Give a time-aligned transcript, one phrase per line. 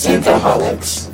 [0.00, 1.08] Synthaholics.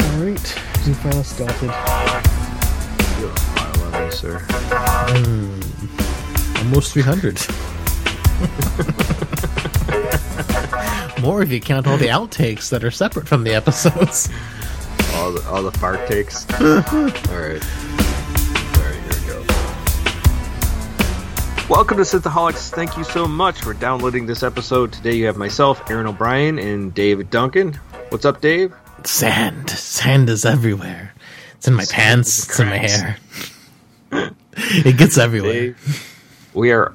[0.00, 0.46] All right,
[0.80, 1.70] Zufile started.
[3.54, 4.38] File on me, sir.
[5.10, 5.60] Mm.
[6.60, 7.36] Almost 300.
[11.20, 14.30] More if you count all the outtakes that are separate from the episodes.
[15.16, 16.48] All the all the fart takes.
[16.60, 16.90] all right.
[17.28, 17.38] All
[18.80, 19.44] right, here go.
[21.68, 22.70] Welcome to Synthaholics.
[22.70, 24.94] Thank you so much for downloading this episode.
[24.94, 27.74] Today you have myself, Aaron O'Brien, and David Duncan.
[28.08, 28.74] What's up, Dave?
[29.04, 29.68] Sand.
[29.68, 31.12] Sand is everywhere.
[31.56, 32.48] It's in my pants.
[32.48, 33.18] It's in my hair.
[34.56, 35.52] it gets everywhere.
[35.52, 36.94] Dave, we are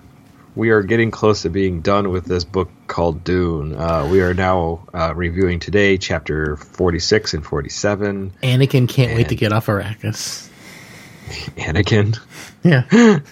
[0.56, 3.76] we are getting close to being done with this book called Dune.
[3.76, 8.32] Uh, we are now uh, reviewing today chapter forty six and forty seven.
[8.42, 10.50] Anakin can't wait to get off Arrakis.
[11.58, 12.18] Anakin.
[12.64, 13.20] Yeah.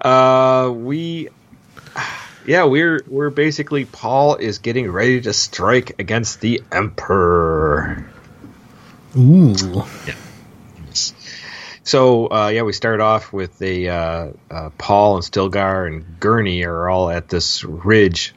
[0.00, 1.28] Uh, we,
[2.46, 8.10] yeah, we're we're basically Paul is getting ready to strike against the Emperor.
[9.16, 9.54] Ooh.
[11.90, 16.64] So uh, yeah, we start off with a uh, uh, Paul and Stilgar and Gurney
[16.64, 18.32] are all at this ridge,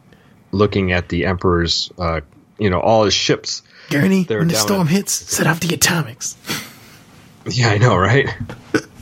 [0.51, 2.21] looking at the Emperor's, uh,
[2.57, 3.61] you know, all his ships.
[3.91, 6.35] Gurney, They're when the storm at- hits, set off the atomics.
[7.45, 8.33] Yeah, I know, right?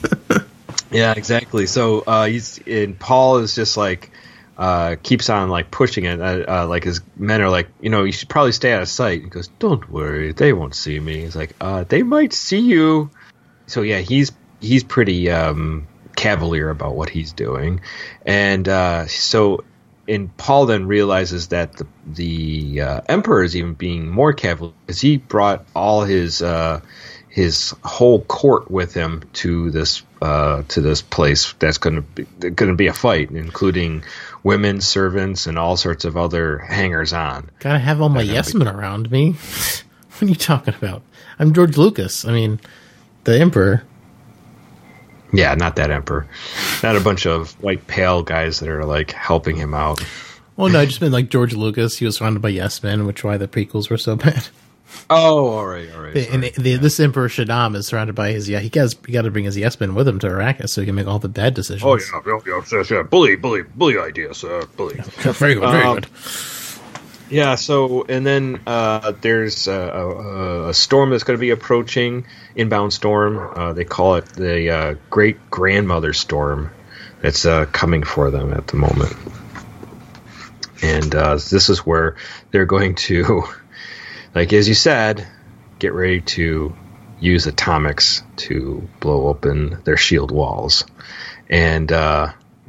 [0.92, 1.68] yeah, exactly.
[1.68, 4.10] So uh, he's and Paul is just like
[4.58, 6.20] uh, keeps on like pushing it.
[6.20, 8.90] Uh, uh, like his men are like, you know, you should probably stay out of
[8.90, 9.22] sight.
[9.22, 13.12] He goes, "Don't worry, they won't see me." He's like, uh, "They might see you."
[13.68, 17.81] So yeah, he's he's pretty um, cavalier about what he's doing,
[18.26, 19.64] and uh, so.
[20.08, 25.00] And Paul then realizes that the the uh, emperor is even being more cavalier because
[25.00, 26.81] he brought all his uh,
[27.31, 32.23] his whole court with him to this uh, to this place that's going to be
[32.50, 34.03] going to be a fight, including
[34.44, 37.50] women, servants, and all sorts of other hangers on.
[37.59, 39.31] Gotta have all my yes men around me.
[39.31, 41.03] what are you talking about?
[41.40, 42.25] I'm George Lucas.
[42.25, 42.59] I mean,
[43.24, 43.84] the Emperor.
[45.34, 46.28] Yeah, not that emperor,
[46.84, 50.03] not a bunch of white pale guys that are like helping him out.
[50.58, 51.97] Well, no, I just meant like George Lucas.
[51.97, 54.47] He was surrounded by yes men, which is why the prequels were so bad.
[55.09, 56.18] Oh, all right, all right.
[56.18, 58.59] And the, this Emperor Shaddam is surrounded by his yeah.
[58.59, 60.86] He has he got to bring his yes men with him to Arrakis so he
[60.86, 61.84] can make all the bad decisions.
[61.86, 63.03] Oh yeah, yeah, yeah, yeah, yeah.
[63.03, 64.96] bully, bully, bully ideas, uh, bully.
[65.18, 66.08] very good, very Um, good.
[67.31, 67.56] Yeah.
[67.56, 72.92] So, and then uh, there's a, a, a storm that's going to be approaching, inbound
[72.92, 73.38] storm.
[73.56, 76.72] Uh, they call it the uh, Great Grandmother Storm.
[77.22, 79.16] That's uh, coming for them at the moment,
[80.81, 82.18] and uh, this is where
[82.50, 83.44] they're going to,
[84.36, 85.25] like as you said,
[85.78, 86.75] get ready to
[87.19, 90.84] use atomics to blow open their shield walls,
[91.50, 91.92] and.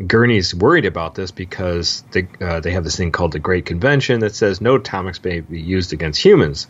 [0.03, 3.67] Uh, Gurney's worried about this because they, uh, they have this thing called the Great
[3.67, 6.67] Convention that says no atomics may be used against humans.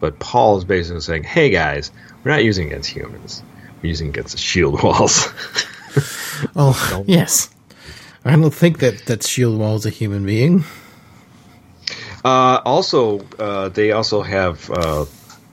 [0.00, 1.90] But Paul is basically saying, hey guys,
[2.22, 3.42] we're not using against humans.
[3.82, 5.28] We're using against the shield walls.
[6.54, 7.48] Oh yes,
[8.24, 10.64] I don't think that that Shield Wall is a human being.
[12.24, 14.70] uh, also, uh, they also have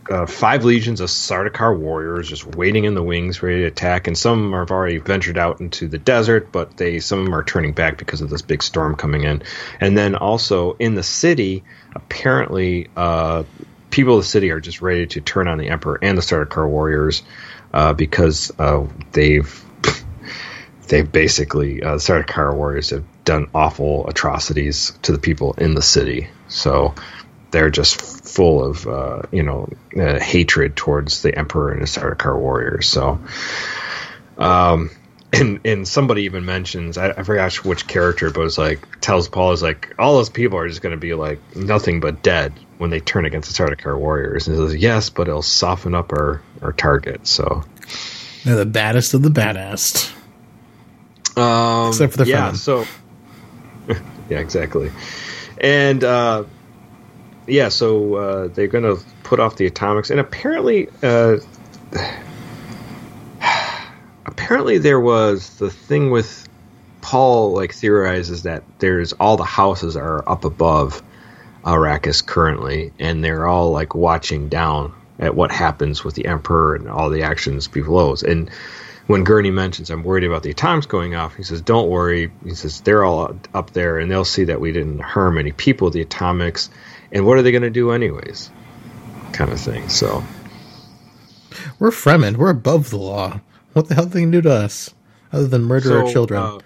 [0.10, 4.08] uh, five legions of Sardaukar warriors just waiting in the wings, ready to attack.
[4.08, 7.44] And some have already ventured out into the desert, but they some of them are
[7.44, 9.44] turning back because of this big storm coming in.
[9.80, 11.64] And then also in the city,
[11.96, 13.44] apparently, uh,
[13.90, 16.68] people of the city are just ready to turn on the Emperor and the Sardaukar
[16.68, 17.24] warriors
[17.74, 19.66] uh, because uh, they've
[20.88, 25.82] they've basically uh, the Sardaukar warriors have done awful atrocities to the people in the
[25.82, 26.30] city.
[26.48, 26.94] So
[27.54, 32.38] they're just full of uh, you know uh, hatred towards the emperor and the Sardaukar
[32.38, 32.88] warriors.
[32.90, 33.20] So,
[34.38, 34.90] um,
[35.34, 39.54] and and somebody even mentions I, I forgot which character, but it's like tells Paul
[39.54, 42.90] is like all those people are just going to be like nothing but dead when
[42.90, 44.48] they turn against the Sardaukar warriors.
[44.48, 47.26] And he says yes, but it'll soften up our our target.
[47.28, 47.64] So.
[48.44, 50.12] They're the baddest of the badass.
[51.38, 52.58] Um, Except for the yeah, Fremen.
[52.58, 52.86] so
[54.30, 54.92] yeah, exactly,
[55.60, 56.44] and uh,
[57.48, 61.38] yeah, so uh, they're going to put off the atomics, and apparently, uh,
[64.26, 66.48] apparently there was the thing with
[67.02, 71.02] Paul like theorizes that there's all the houses are up above
[71.64, 76.90] Arrakis currently, and they're all like watching down at what happens with the Emperor and
[76.90, 78.16] all the actions below.
[78.26, 78.50] And
[79.08, 82.56] when Gurney mentions I'm worried about the atomics going off, he says, "Don't worry." He
[82.56, 86.02] says they're all up there, and they'll see that we didn't harm any people the
[86.02, 86.70] atomics.
[87.14, 88.52] And what are they going to do anyways?
[89.34, 89.90] kind of thing.
[89.90, 90.24] So
[91.80, 92.38] We're Fremen.
[92.38, 93.42] We're above the law.
[93.74, 94.94] What the hell they can do to us
[95.32, 96.42] other than murder our children?
[96.42, 96.60] uh,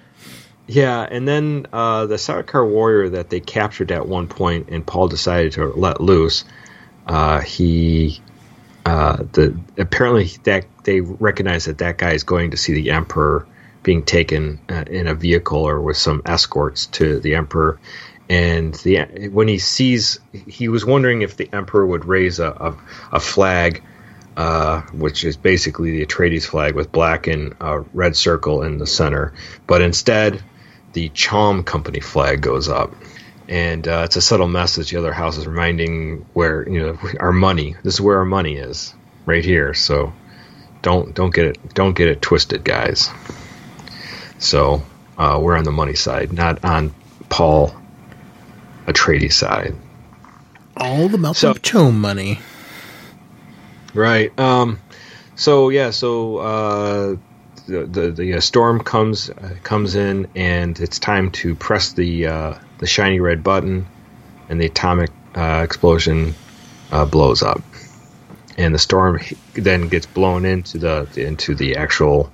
[0.68, 5.08] yeah, and then uh, the Sardaukar warrior that they captured at one point, and Paul
[5.08, 6.44] decided to let loose.
[7.06, 8.22] Uh, he,
[8.86, 13.48] uh, the apparently that they recognize that that guy is going to see the emperor
[13.84, 17.80] being taken uh, in a vehicle or with some escorts to the emperor.
[18.30, 22.78] And the when he sees, he was wondering if the emperor would raise a a,
[23.14, 23.84] a flag
[24.38, 28.86] uh, which is basically the Atreides flag with black and a red circle in the
[28.86, 29.34] center.
[29.66, 30.44] But instead,
[30.94, 32.94] the CHOAM Company flag goes up,
[33.50, 34.92] and uh, it's a subtle message.
[34.92, 37.76] The other house is reminding where you know our money.
[37.82, 38.94] This is where our money is,
[39.26, 39.74] right here.
[39.74, 40.14] So
[40.84, 43.10] don't don't get it don't get it twisted, guys.
[44.38, 44.84] So
[45.18, 46.94] uh, we're on the money side, not on
[47.28, 47.76] Paul
[48.88, 49.76] Atreides side.
[50.76, 52.40] All the Malcolm so- CHOAM money.
[53.94, 54.38] Right.
[54.40, 54.80] Um,
[55.36, 55.90] so yeah.
[55.90, 57.16] So uh,
[57.68, 62.28] the the, the uh, storm comes uh, comes in, and it's time to press the
[62.28, 63.88] uh, the shiny red button,
[64.50, 66.36] and the atomic uh, explosion
[66.92, 67.62] uh, blows up,
[68.58, 69.20] and the storm
[69.54, 72.32] then gets blown into the into the actual.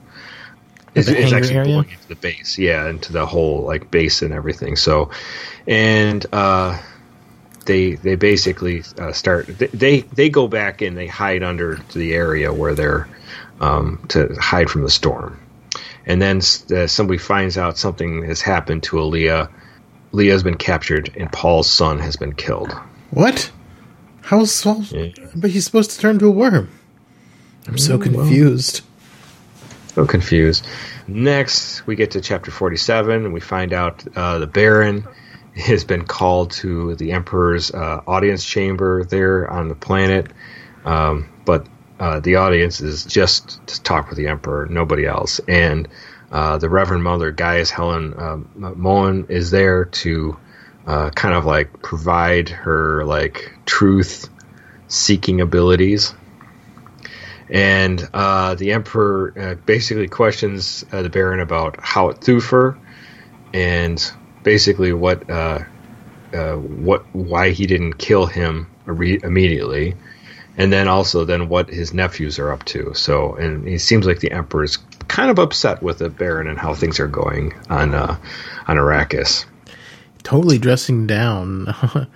[0.95, 1.71] It's, The it's actually area?
[1.71, 4.75] blowing into the base, yeah, into the whole like base and everything.
[4.75, 5.09] So,
[5.67, 6.79] and uh,
[7.65, 12.13] they they basically uh, start they, they they go back and they hide under the
[12.13, 13.07] area where they're
[13.61, 15.39] um, to hide from the storm
[16.05, 16.37] and then
[16.75, 19.49] uh, somebody finds out something has happened to Alia
[20.11, 22.73] Leah's been captured and Paul's son has been killed
[23.11, 23.49] What?
[24.21, 24.83] How's Saul?
[24.91, 25.09] Yeah.
[25.35, 26.69] But he's supposed to turn to a worm.
[27.67, 28.81] I'm so confused.
[29.95, 30.65] So confused
[31.07, 35.05] next we get to chapter 47 and we find out uh, the Baron
[35.55, 40.31] has been called to the Emperor's uh, audience chamber there on the planet
[40.85, 41.67] um, but
[41.99, 45.39] uh, the audience is just to talk with the emperor, nobody else.
[45.47, 45.87] And
[46.31, 50.37] uh, the Reverend Mother Gaius Helen um, Mohiam is there to
[50.85, 54.29] uh, kind of like provide her like truth
[54.87, 56.13] seeking abilities.
[57.49, 62.77] And uh, the emperor uh, basically questions uh, the Baron about how it Thufir
[63.53, 64.11] and
[64.43, 65.59] basically what uh,
[66.33, 69.95] uh, what why he didn't kill him re- immediately
[70.57, 72.93] and then also then what his nephews are up to.
[72.93, 76.59] So, and it seems like the emperor is kind of upset with the Baron and
[76.59, 78.17] how things are going on uh,
[78.67, 79.45] on Arrakis.
[80.23, 81.73] Totally dressing down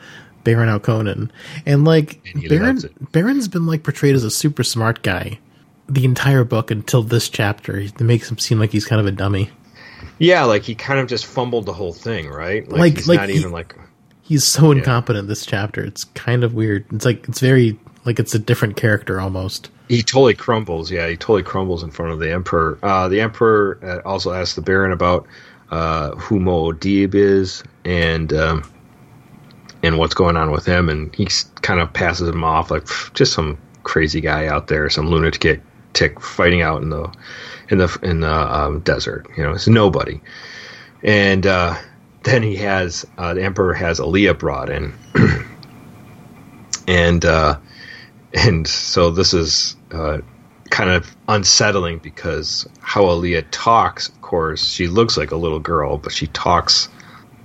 [0.47, 1.29] Baron Harkonnen.
[1.65, 2.79] And like And Baron
[3.11, 5.39] Baron's been like portrayed as a super smart guy
[5.89, 7.77] the entire book until this chapter.
[7.79, 9.49] It makes him seem like he's kind of a dummy.
[10.19, 12.67] Yeah, like he kind of just fumbled the whole thing, right?
[12.69, 13.75] Like, Like- he's like not he- even like
[14.21, 15.81] He's so incompetent this chapter.
[15.83, 16.85] It's kind of weird.
[16.91, 19.69] It's like it's very like it's a different character almost.
[19.89, 20.91] he totally crumbles.
[20.91, 22.77] Yeah, he totally crumbles in front of the emperor.
[22.83, 25.25] Uh, the emperor uh, also asks the Baron about
[25.71, 28.63] uh, who Muad'Dib is and um,
[29.83, 31.27] and what's going on with him, and he
[31.61, 35.61] kind of passes him off like just some crazy guy out there, some lunatic
[35.93, 37.13] tick fighting out in the
[37.69, 39.27] in the in the um, desert.
[39.37, 40.19] You know, it's nobody.
[41.03, 41.77] And uh,
[42.23, 44.93] then he has uh, the emperor has Alia brought in,
[46.87, 47.23] and.
[47.23, 47.59] Uh,
[48.33, 50.19] and so this is uh,
[50.69, 54.09] kind of unsettling because how Alia talks.
[54.09, 56.89] Of course, she looks like a little girl, but she talks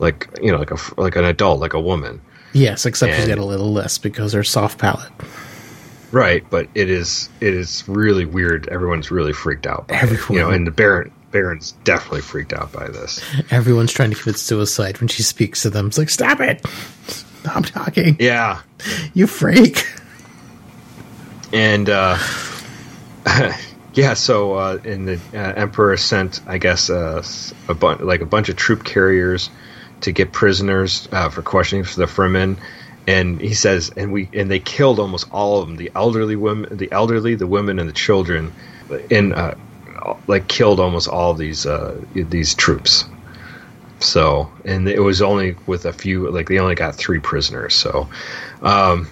[0.03, 2.21] like you know, like a like an adult, like a woman,
[2.53, 5.11] Yes, except she's got a little less because her soft palate.
[6.11, 6.45] right?
[6.51, 8.69] But it is it is really weird.
[8.69, 9.89] Everyone's really freaked out.
[9.89, 13.25] By it, you know, and the Baron Baron's definitely freaked out by this.
[13.51, 15.87] Everyone's trying to commit suicide when she speaks to them.
[15.87, 16.61] It's like, stop it!
[17.07, 18.61] Stop talking, Yeah,
[19.15, 19.87] you freak!
[21.53, 22.19] and uh,
[23.95, 27.25] yeah, so uh, and the uh, emperor sent, I guess, uh,
[27.69, 29.51] a bunch like a bunch of troop carriers
[30.03, 32.57] to get prisoners uh, for questioning for the Fremen.
[33.07, 35.77] And he says, and we and they killed almost all of them.
[35.77, 38.53] The elderly women, the elderly, the women, and the children,
[39.11, 39.55] and uh,
[40.29, 43.05] like killed almost all these uh, these troops.
[43.99, 47.75] So, and it was only with a few, like they only got three prisoners.
[47.75, 48.09] So,
[48.63, 49.09] um,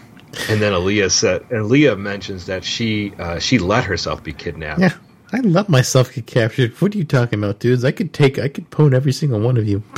[0.49, 4.81] and then Alia said, and Alia mentions that she uh, she let herself be kidnapped.
[4.81, 4.95] Yeah,
[5.33, 6.81] I let myself get captured.
[6.81, 7.85] What are you talking about, dudes?
[7.85, 9.83] I could take, I could pwn every single one of you.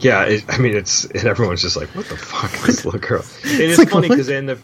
[0.00, 3.00] Yeah, it, I mean, it's and everyone's just like, "What the fuck is this little
[3.08, 4.58] girl?" And it's, like, funny because in the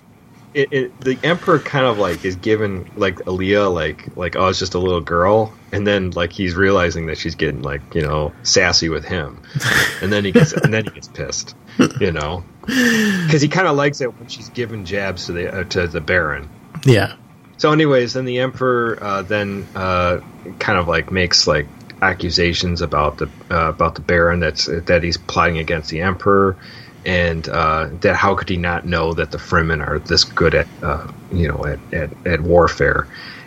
[0.55, 4.59] it, it, the emperor kind of like is given like Alia like like oh it's
[4.59, 8.33] just a little girl, and then like he's realizing that she's getting like you know
[8.43, 9.43] sassy with him,
[10.03, 11.55] and then he gets and then he gets pissed,
[12.01, 12.43] you know.
[12.67, 16.01] because he kind of likes it when she's giving jabs to the uh, to the
[16.01, 16.49] Baron.
[16.85, 17.17] Yeah.
[17.59, 20.21] So, anyways, then the Emperor uh, then uh,
[20.59, 21.67] kind of like makes like
[22.03, 26.57] accusations about the uh, about the Baron that's that he's plotting against the Emperor,
[27.05, 30.67] and uh, that how could he not know that the Fremen are this good at
[30.83, 33.07] uh, you know at, at, at warfare,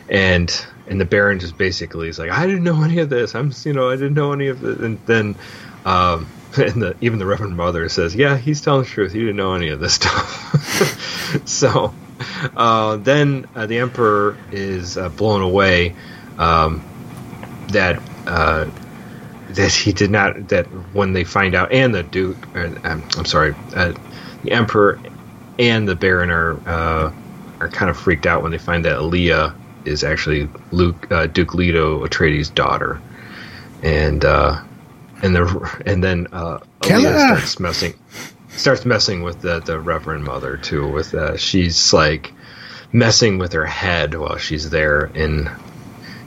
[0.10, 3.36] and and the Baron just basically is like I didn't know any of this.
[3.36, 5.36] I'm you know I didn't know any of this, and then.
[5.86, 6.27] Um,
[6.58, 9.13] and the, even the Reverend Mother says, "Yeah, he's telling the truth.
[9.13, 11.94] He didn't know any of this stuff." so
[12.56, 15.96] uh, then uh, the Emperor is uh, blown away
[16.38, 16.84] um,
[17.70, 18.69] that uh,
[19.50, 20.50] that he did not.
[20.50, 23.93] That when they find out, and the Duke, um, I'm sorry, uh,
[24.43, 25.00] the Emperor
[25.57, 27.12] and the Baron are uh,
[27.59, 29.55] are kind of freaked out when they find that Alia
[29.86, 33.01] is actually Luke Duke Leto Atreides' daughter,
[33.81, 37.93] and and the and then uh, starts messing
[38.50, 40.88] starts messing with the the Reverend Mother too.
[40.88, 42.33] With uh, she's like
[42.91, 45.50] messing with her head while she's there in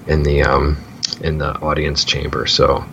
[0.07, 0.77] in the um
[1.21, 2.47] in the audience chamber.
[2.47, 2.85] So,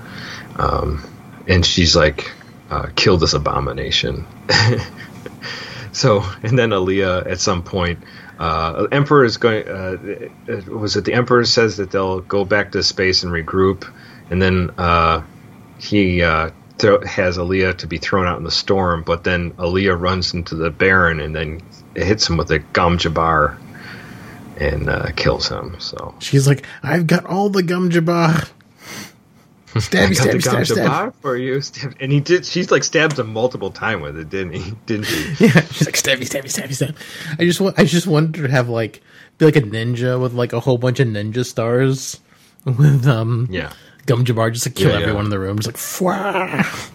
[0.58, 1.04] um,
[1.48, 2.32] and she's like,
[2.70, 4.26] uh, kill this abomination.
[5.92, 8.00] so, and then Alia at some point.
[8.38, 9.68] Uh, Emperor is going.
[9.68, 9.98] Uh,
[10.72, 13.86] was it the Emperor says that they'll go back to space and regroup,
[14.30, 15.22] and then uh,
[15.78, 19.94] he uh, th- has Alia to be thrown out in the storm, but then Alia
[19.94, 21.62] runs into the Baron and then
[21.96, 23.58] hits him with a gom jabbar
[24.60, 25.76] and uh, kills him.
[25.80, 28.50] So she's like, "I've got all the gom jabbar."
[29.78, 31.16] Stab, stab, stab, stab.
[31.22, 31.62] for you.
[31.62, 31.96] Stab.
[32.00, 32.44] And he did.
[32.44, 34.72] She's like stabbed him multiple times with it, didn't he?
[34.88, 35.46] Didn't she?
[35.46, 35.62] Yeah.
[35.68, 36.96] She's like stabby, stabby, stabby, stab.
[37.38, 37.78] I just want.
[37.78, 39.04] I just wanted to have like
[39.38, 42.20] be like a ninja with like a whole bunch of ninja stars
[42.66, 43.72] with um yeah
[44.08, 45.26] Gom Jabbar just to kill yeah, everyone yeah.
[45.26, 45.60] in the room.
[45.60, 46.92] Just like, Fwah!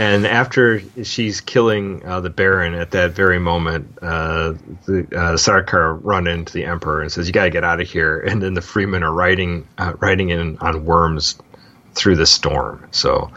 [0.00, 4.54] And after she's killing uh, the Baron at that very moment, uh,
[4.86, 7.86] the uh, Sardaukar run into the Emperor and says, "You got to get out of
[7.86, 11.36] here." And then the Fremen are riding uh, riding in on worms
[11.94, 12.88] through the storm.
[12.92, 13.30] So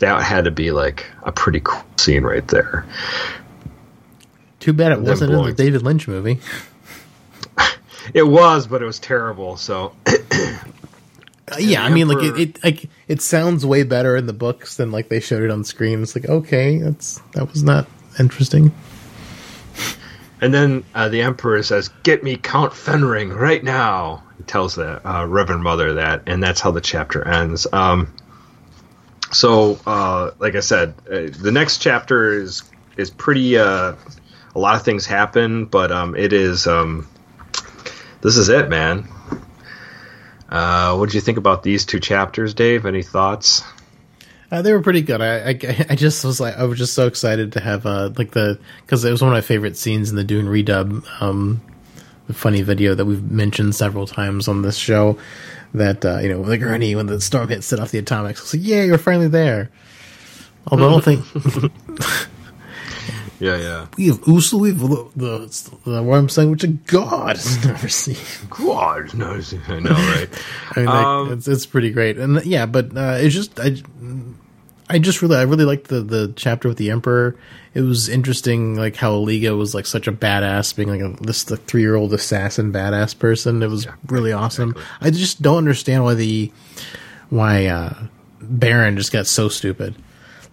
[0.00, 2.84] that had to be like a pretty cool scene right there.
[4.60, 6.38] Too bad it wasn't in the David Lynch movie.
[8.12, 9.56] it was, but it was terrible.
[9.56, 9.94] So
[11.58, 14.90] yeah, I mean, like it, it, like it sounds way better in the books than
[14.90, 16.02] like they showed it on screen.
[16.02, 17.86] It's like okay, that's that was not
[18.18, 18.72] interesting.
[20.40, 25.06] And then uh, the emperor says, "Get me Count Fenring right now." He tells the
[25.08, 27.66] uh, Reverend Mother that, and that's how the chapter ends.
[27.72, 28.12] Um,
[29.32, 32.62] so, uh, like I said, uh, the next chapter is
[32.96, 33.58] is pretty.
[33.58, 33.94] Uh,
[34.54, 36.66] a lot of things happen, but um, it is.
[36.66, 37.08] Um,
[38.20, 39.08] this is it, man.
[40.54, 42.86] Uh, what did you think about these two chapters, Dave?
[42.86, 43.64] Any thoughts?
[44.52, 45.20] Uh, they were pretty good.
[45.20, 48.30] I, I, I just was like I was just so excited to have uh like
[48.30, 51.60] the because it was one of my favorite scenes in the Dune redub, um,
[52.28, 55.18] the funny video that we've mentioned several times on this show.
[55.74, 58.38] That uh, you know the gurney when the storm hit set off the atomics.
[58.38, 59.72] I was like, yeah, you're finally there.
[60.68, 62.20] Although I don't think
[63.40, 63.86] Yeah, yeah.
[63.96, 68.16] We have have the, the, the I'm saying, which a god has never seen.
[68.50, 69.54] God knows.
[69.68, 70.28] I know, right?
[70.76, 73.76] I mean, um, like, it's, it's pretty great, and yeah, but uh, it's just I,
[74.88, 77.36] I just really I really liked the the chapter with the Emperor.
[77.74, 81.44] It was interesting, like how Alia was like such a badass, being like a, this
[81.44, 83.62] the three year old assassin badass person.
[83.62, 84.70] It was yeah, really awesome.
[84.70, 85.08] Exactly.
[85.08, 86.52] I just don't understand why the
[87.30, 88.06] why uh,
[88.40, 89.96] Baron just got so stupid.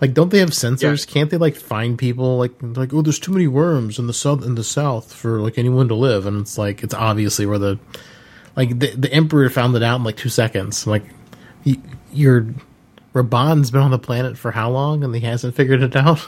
[0.02, 1.08] Like, don't they have sensors?
[1.08, 1.14] Yeah.
[1.14, 4.44] Can't they like find people like like oh, there's too many worms in the south
[4.44, 7.80] in the south for like anyone to live, and it's like it's obviously where the
[8.56, 10.88] like the, the emperor found it out in like two seconds.
[10.88, 11.04] Like,
[12.12, 12.48] your
[13.14, 16.28] Rabban's been on the planet for how long, and he hasn't figured it out.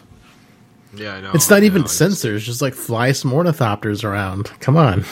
[0.96, 1.32] Yeah, I know.
[1.34, 1.88] It's not I even know.
[1.88, 4.51] sensors; just like fly some ornithopters around.
[4.60, 5.03] Come on.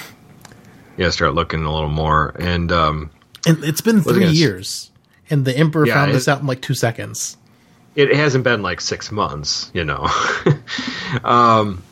[0.97, 3.09] Yeah, start looking a little more, and um,
[3.47, 4.91] and it's been three years,
[5.31, 7.37] and the emperor yeah, found it, this out in like two seconds
[7.95, 10.07] it hasn't been like six months, you know.
[11.23, 11.83] um,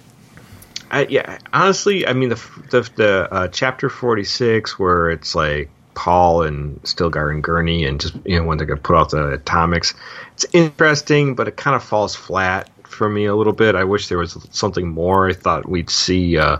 [0.91, 5.69] I, yeah, honestly, I mean the the, the uh, chapter forty six where it's like
[5.93, 9.33] Paul and Stilgar and Gurney and just you know when they're gonna put out the
[9.33, 9.93] atomics,
[10.33, 13.75] it's interesting, but it kind of falls flat for me a little bit.
[13.75, 15.29] I wish there was something more.
[15.29, 16.37] I thought we'd see.
[16.37, 16.59] Uh,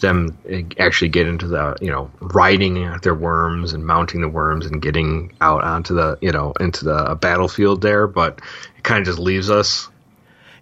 [0.00, 0.36] them
[0.78, 5.32] actually get into the you know riding their worms and mounting the worms and getting
[5.40, 8.40] out onto the you know into the battlefield there but
[8.76, 9.88] it kind of just leaves us.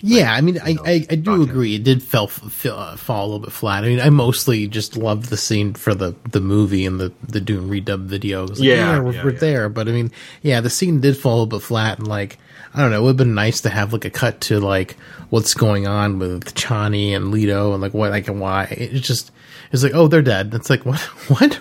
[0.05, 1.77] Yeah, like, I mean, I, know, I, I, do agree.
[1.77, 3.85] It did fell, fell, uh, fall a little bit flat.
[3.85, 7.41] I mean, I mostly just loved the scene for the, the movie and the, the
[7.41, 8.51] Dune redub videos.
[8.51, 9.39] Like, yeah, yeah, we're, yeah, we're yeah.
[9.39, 9.69] there.
[9.69, 10.11] But I mean,
[10.43, 12.01] yeah, the scene did fall a little bit flat.
[12.01, 12.39] And like,
[12.75, 12.99] I don't know.
[12.99, 14.97] It would have been nice to have like a cut to like
[15.31, 18.65] what's going on with Chani and Leto and like what like and why.
[18.71, 19.31] It's just
[19.73, 20.55] it's like oh they're dead.
[20.55, 21.61] It's like what what.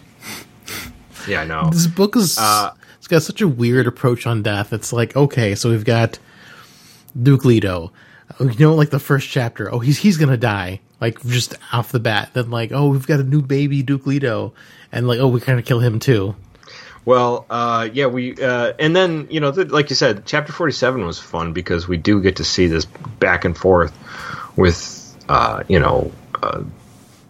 [1.28, 1.70] Yeah, I know.
[1.70, 4.74] This book is uh, it's got such a weird approach on death.
[4.74, 6.18] It's like okay, so we've got
[7.22, 7.92] Duke Leto.
[8.40, 9.72] Oh, you know, like the first chapter.
[9.74, 10.80] Oh, he's he's gonna die.
[11.02, 12.30] Like just off the bat.
[12.34, 14.54] Then like oh we've got a new baby Duke Leto,
[14.92, 16.36] and like oh we're gonna kill him too.
[17.04, 21.20] Well, uh, yeah, we uh, and then you know, like you said, chapter forty-seven was
[21.20, 23.92] fun because we do get to see this back and forth
[24.56, 26.64] with uh, you know uh,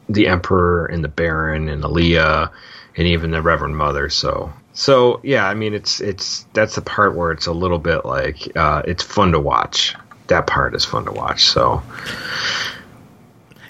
[0.10, 2.52] the Emperor and the Baron and Alia
[2.98, 4.10] and even the Reverend Mother.
[4.10, 8.06] So, so yeah, I mean, it's it's that's the part where it's a little bit
[8.06, 9.96] like uh, it's fun to watch.
[10.28, 11.46] That part is fun to watch.
[11.46, 11.82] So.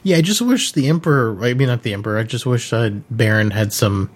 [0.03, 1.38] Yeah, I just wish the Emperor.
[1.46, 2.17] I mean, not the Emperor.
[2.17, 2.74] I just wish
[3.12, 4.10] Baron had some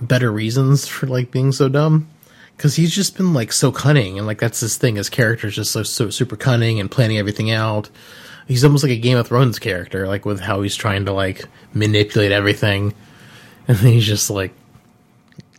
[0.00, 2.08] better reasons for like being so dumb.
[2.56, 4.96] Because he's just been like so cunning and like that's his thing.
[4.96, 7.90] His character is just so, so super cunning and planning everything out.
[8.48, 11.44] He's almost like a game of thrones character like with how he's trying to like
[11.72, 12.94] manipulate everything.
[13.68, 14.52] And then he's just like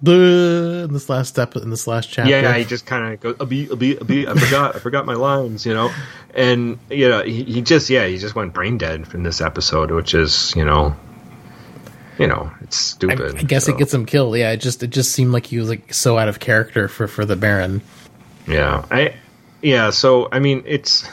[0.06, 2.30] in this last step in this last chapter.
[2.30, 4.76] Yeah, yeah he just kind of goes a beat a beat a beat i forgot
[4.76, 5.92] i forgot my lines you know?
[6.34, 9.92] And you know he, he just yeah he just went brain dead from this episode
[9.92, 10.96] which is you know
[12.18, 13.36] you know, it's stupid.
[13.36, 13.74] I, I guess so.
[13.74, 14.36] it gets him killed.
[14.38, 17.08] Yeah, it just it just seemed like he was like so out of character for
[17.08, 17.82] for the Baron.
[18.48, 19.16] Yeah, I
[19.62, 19.90] yeah.
[19.92, 21.08] So I mean, it's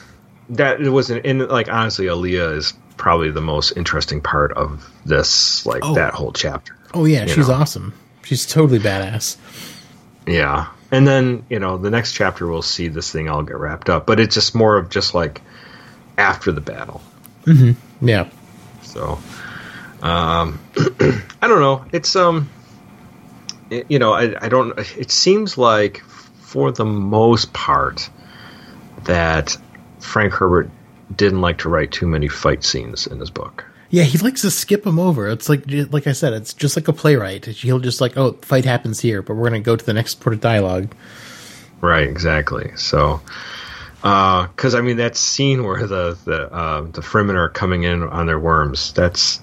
[0.51, 1.27] that it wasn't.
[1.27, 5.67] And like honestly, Alia is probably the most interesting part of this.
[5.67, 5.95] Like oh.
[5.95, 6.77] that whole chapter.
[6.95, 7.55] Oh yeah, she's know?
[7.55, 7.93] awesome.
[8.23, 9.37] She's totally badass.
[10.27, 13.91] Yeah, and then you know the next chapter we'll see this thing all get wrapped
[13.91, 15.43] up, but it's just more of just like
[16.17, 17.03] after the battle.
[17.45, 18.09] Mm-hmm.
[18.09, 18.31] Yeah.
[18.83, 19.19] So
[20.05, 20.61] um,
[21.43, 21.85] I don't know.
[21.91, 22.51] It's um,
[23.71, 24.79] it, you know, I, I don't.
[24.97, 28.09] It seems like for the most part
[29.05, 29.57] that
[30.01, 30.71] Frank Herbert
[31.15, 33.65] didn't like to write too many fight scenes in his book.
[33.89, 35.29] Yeah, he likes to skip them over.
[35.29, 37.45] It's like, like I said, it's just like a playwright.
[37.45, 40.17] He'll just like, oh, fight happens here, but we're going to go to the next
[40.17, 40.93] part of dialogue.
[41.81, 42.73] Right, exactly.
[42.77, 43.21] So,
[43.99, 48.03] because uh, I mean that scene where the the uh, the Fremen are coming in
[48.03, 49.41] on their worms, that's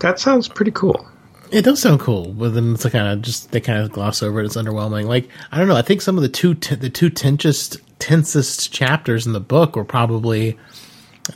[0.00, 1.06] that sounds pretty cool.
[1.50, 4.40] It does sound cool, but then it's kind of just they kind of gloss over
[4.40, 4.46] it.
[4.46, 5.06] It's underwhelming.
[5.06, 5.76] Like I don't know.
[5.76, 9.76] I think some of the two t- the two tensest tensest chapters in the book
[9.76, 10.58] were probably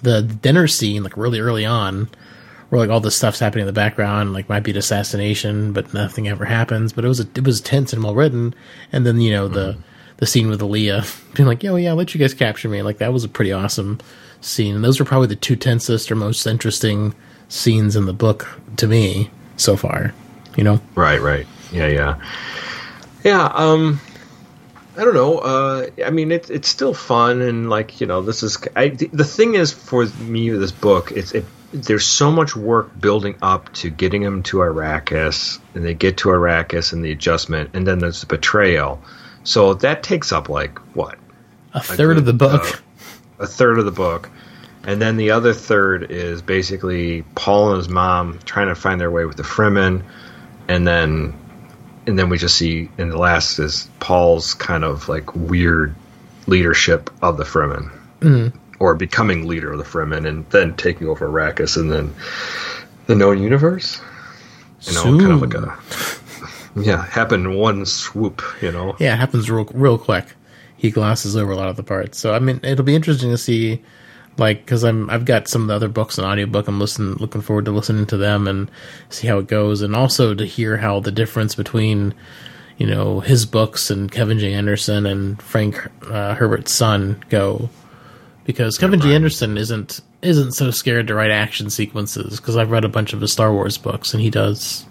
[0.03, 2.09] the dinner scene, like really early on,
[2.69, 4.33] where like all this stuff's happening in the background.
[4.33, 6.93] Like might be an assassination, but nothing ever happens.
[6.93, 8.55] But it was a, it was tense and well written.
[8.93, 9.83] And then you know the mm.
[10.17, 12.99] the scene with Alia being like, "Yeah, yeah, I'll let you guys capture me." Like
[12.99, 14.01] that was a pretty awesome
[14.41, 14.75] scene.
[14.75, 17.15] And those were probably the two tensest or most interesting
[17.51, 20.15] scenes in the book to me so far.
[20.57, 20.81] You know?
[20.95, 21.47] Right, right.
[21.71, 22.21] Yeah, yeah.
[23.23, 24.01] Yeah, um
[24.97, 25.39] I don't know.
[25.39, 29.25] Uh, I mean, it's it's still fun, and like you know, this is I, the
[29.25, 31.13] thing is for me with this book.
[31.13, 35.95] It's it, there's so much work building up to getting them to Arrakis, and they
[35.95, 39.01] get to Arrakis and the adjustment, and then there's the betrayal.
[39.45, 41.19] So that takes up like what
[41.73, 42.63] a third a good, of the book.
[42.65, 44.29] Uh, a third of the book,
[44.85, 49.11] and then the other third is basically Paul and his mom trying to find their
[49.11, 50.03] way with the Fremen,
[50.69, 51.35] and then
[52.07, 55.95] and then we just see in the last is Paul's kind of like weird
[56.47, 57.91] leadership of the Fremen,
[58.21, 58.53] mm.
[58.79, 62.15] or becoming leader of the Fremen, and then taking over Arrakis, and then
[63.07, 64.01] the known universe.
[64.83, 65.21] You know, Soon.
[65.21, 68.43] kind of like a yeah, happen in one swoop.
[68.63, 70.25] You know, yeah, it happens real real quick.
[70.77, 73.37] He glosses over a lot of the parts, so I mean, it'll be interesting to
[73.37, 73.83] see
[74.41, 76.67] like because I'm I've got some of the other books and audiobook.
[76.67, 78.71] I'm listening, looking forward to listening to them and
[79.11, 82.15] see how it goes, and also to hear how the difference between
[82.79, 84.55] you know his books and Kevin J.
[84.55, 87.69] Anderson and Frank uh, Herbert's son go,
[88.45, 89.15] because Kevin J.
[89.15, 93.21] Anderson isn't isn't so scared to write action sequences because I've read a bunch of
[93.21, 94.87] his Star Wars books and he does.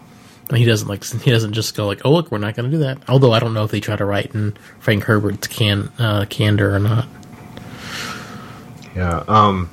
[0.53, 1.03] He doesn't like.
[1.03, 3.39] He doesn't just go like, "Oh, look, we're not going to do that." Although I
[3.39, 7.07] don't know if they try to write in Frank Herbert's can uh, candor or not.
[8.99, 9.23] Yeah.
[9.29, 9.69] Um,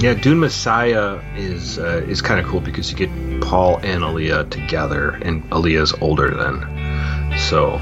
[0.00, 4.42] yeah, Dune Messiah is uh, is kind of cool because you get Paul and Alia
[4.44, 7.80] together, and Alia's older then, so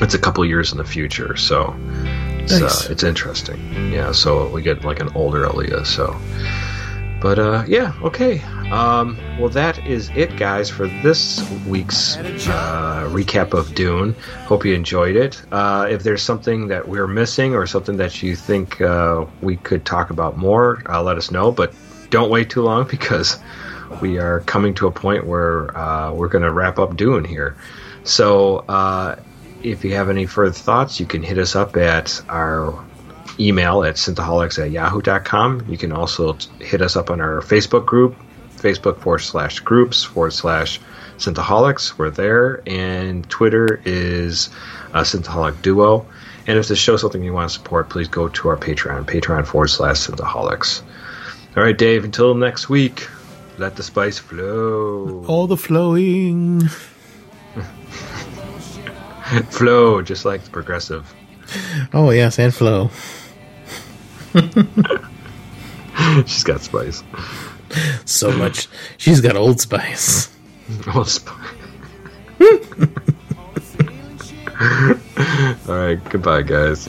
[0.00, 1.36] it's a couple years in the future.
[1.36, 1.74] So
[2.38, 2.88] it's, nice.
[2.88, 3.92] uh, it's interesting.
[3.92, 5.84] Yeah, so we get like an older Alia.
[5.84, 6.16] So
[7.20, 8.40] but uh, yeah, okay.
[8.70, 14.14] Um, well, that is it, guys, for this week's uh, recap of Dune.
[14.46, 15.42] Hope you enjoyed it.
[15.50, 19.84] Uh, if there's something that we're missing or something that you think uh, we could
[19.84, 21.50] talk about more, uh, let us know.
[21.50, 21.74] But
[22.10, 23.38] don't wait too long because
[24.00, 27.56] we are coming to a point where uh, we're going to wrap up Dune here.
[28.04, 28.64] So
[29.62, 32.84] if you have any further thoughts, you can hit us up at our
[33.40, 35.66] email at synthaholics at yahoo.com.
[35.68, 38.16] You can also t- hit us up on our Facebook group,
[38.56, 40.80] Facebook forward slash groups forward slash
[41.18, 41.98] synthaholics.
[41.98, 42.62] We're there.
[42.66, 44.50] And Twitter is
[44.92, 46.06] uh, Synthaholic Duo.
[46.46, 49.46] And if this show something you want to support, please go to our Patreon, Patreon
[49.46, 50.82] forward slash Synthaholics.
[51.56, 53.08] All right, Dave, until next week,
[53.58, 55.24] let the spice flow.
[55.26, 56.68] All the flowing.
[59.50, 61.12] flow, just like the progressive.
[61.92, 62.90] Oh, yes, and flow.
[66.26, 67.02] She's got spice.
[68.04, 68.68] So much.
[68.96, 70.28] She's got old spice.
[70.94, 71.36] Old spice.
[75.68, 76.88] All right, goodbye, guys.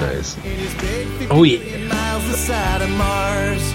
[0.00, 0.36] nice.
[1.30, 1.88] Oh, yeah.
[1.88, 3.72] miles aside of Mars.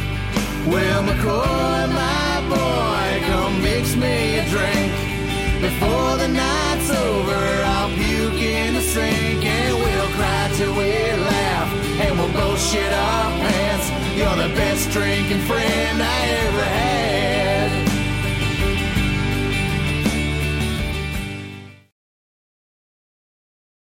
[0.67, 4.91] Well, McCoy, my boy, come mix me a drink.
[5.61, 8.06] Before the night's over, I'll puke in the
[8.97, 10.91] sink and we'll cry till we
[11.31, 11.69] laugh.
[12.03, 13.87] And we'll both shit our pants.
[14.17, 16.17] You're the best drinking friend I